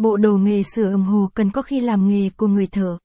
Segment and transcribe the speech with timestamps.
[0.00, 2.98] Bộ đồ nghề sửa đồng hồ cần có khi làm nghề của người thợ.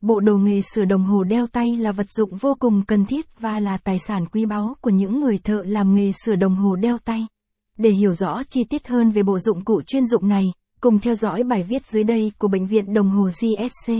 [0.00, 3.40] Bộ đồ nghề sửa đồng hồ đeo tay là vật dụng vô cùng cần thiết
[3.40, 6.76] và là tài sản quý báu của những người thợ làm nghề sửa đồng hồ
[6.76, 7.26] đeo tay.
[7.78, 11.14] Để hiểu rõ chi tiết hơn về bộ dụng cụ chuyên dụng này, cùng theo
[11.14, 13.92] dõi bài viết dưới đây của Bệnh viện Đồng hồ GSC.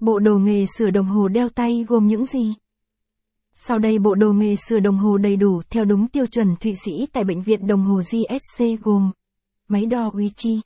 [0.00, 2.54] Bộ đồ nghề sửa đồng hồ đeo tay gồm những gì?
[3.54, 6.74] Sau đây bộ đồ nghề sửa đồng hồ đầy đủ theo đúng tiêu chuẩn Thụy
[6.84, 9.10] Sĩ tại Bệnh viện Đồng hồ GSC gồm
[9.68, 10.60] Máy đo Uichi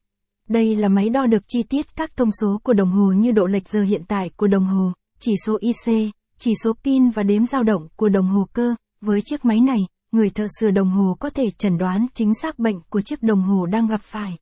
[0.48, 3.46] đây là máy đo được chi tiết các thông số của đồng hồ như độ
[3.46, 7.46] lệch giờ hiện tại của đồng hồ, chỉ số IC, chỉ số pin và đếm
[7.46, 8.75] dao động của đồng hồ cơ.
[9.00, 9.79] Với chiếc máy này,
[10.12, 13.42] người thợ sửa đồng hồ có thể chẩn đoán chính xác bệnh của chiếc đồng
[13.42, 14.39] hồ đang gặp phải.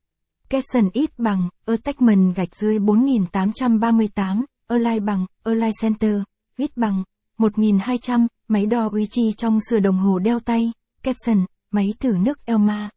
[0.49, 6.15] Capson ít bằng, attachment gạch dưới 4838, Align bằng, Align Center,
[6.57, 7.03] ít bằng,
[7.37, 10.71] 1200, máy đo uy chi trong sửa đồng hồ đeo tay,
[11.03, 12.89] Capson, máy thử nước Elma.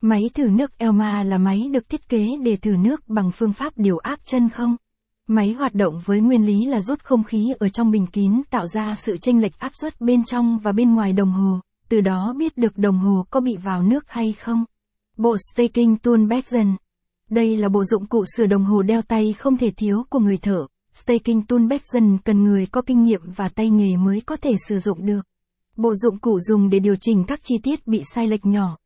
[0.00, 3.72] Máy thử nước Elma là máy được thiết kế để thử nước bằng phương pháp
[3.76, 4.76] điều áp chân không.
[5.28, 8.66] Máy hoạt động với nguyên lý là rút không khí ở trong bình kín tạo
[8.66, 12.34] ra sự chênh lệch áp suất bên trong và bên ngoài đồng hồ, từ đó
[12.38, 14.64] biết được đồng hồ có bị vào nước hay không.
[15.16, 16.76] Bộ Staking Tool Beckson
[17.30, 20.36] Đây là bộ dụng cụ sửa đồng hồ đeo tay không thể thiếu của người
[20.36, 20.66] thợ.
[20.94, 24.78] Staking Tool Beckson cần người có kinh nghiệm và tay nghề mới có thể sử
[24.78, 25.20] dụng được.
[25.76, 28.76] Bộ dụng cụ dùng để điều chỉnh các chi tiết bị sai lệch nhỏ.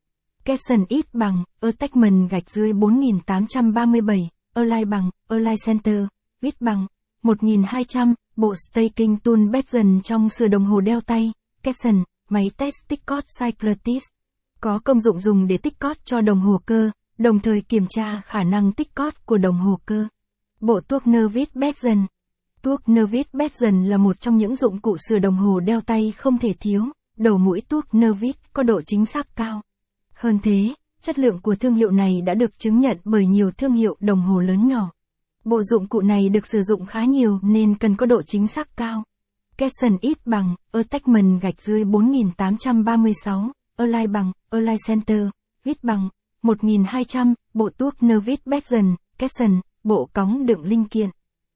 [0.45, 6.05] Caption ít bằng, attachment gạch dưới 4837, Align bằng, Align Center,
[6.41, 6.87] ít bằng,
[7.23, 11.33] 1200, bộ Staking Tool Beckson trong sửa đồng hồ đeo tay,
[11.63, 14.03] caption, máy test tích cót Cycletis.
[14.61, 18.23] Có công dụng dùng để tích cót cho đồng hồ cơ, đồng thời kiểm tra
[18.25, 20.07] khả năng tích cót của đồng hồ cơ.
[20.61, 22.07] Bộ tuốc Nervit Beckson
[22.63, 26.39] Tuốc Nervit Beckson là một trong những dụng cụ sửa đồng hồ đeo tay không
[26.39, 26.85] thể thiếu.
[27.17, 29.63] Đầu mũi tuốc Nervit có độ chính xác cao.
[30.23, 33.73] Hơn thế, chất lượng của thương hiệu này đã được chứng nhận bởi nhiều thương
[33.73, 34.91] hiệu đồng hồ lớn nhỏ.
[35.45, 38.77] Bộ dụng cụ này được sử dụng khá nhiều nên cần có độ chính xác
[38.77, 39.05] cao.
[39.56, 45.27] Capson ít bằng, attachment gạch dưới 4836, Align bằng, Align Center,
[45.64, 46.08] ít bằng,
[46.42, 51.11] 1200, bộ tuốc Nervit Beckson, Capson, bộ cóng đựng linh kiện.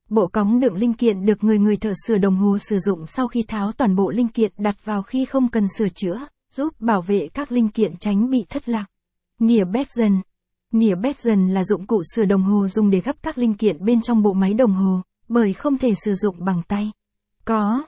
[0.09, 3.29] Bộ cóng đựng linh kiện được người người thợ sửa đồng hồ sử dụng sau
[3.29, 7.03] khi tháo toàn bộ linh kiện đặt vào khi không cần sửa chữa, giúp bảo
[7.03, 8.87] vệ các linh kiện tránh bị thất lạc.
[9.39, 10.23] Nỉa dần.
[10.73, 14.03] Nỉa dần là dụng cụ sửa đồng hồ dùng để gấp các linh kiện bên
[14.03, 16.93] trong bộ máy đồng hồ, bởi không thể sử dụng bằng tay.
[17.45, 17.87] Có,